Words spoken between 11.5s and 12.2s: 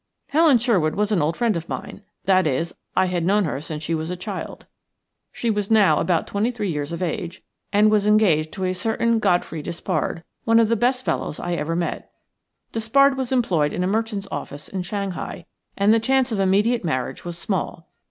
ever met.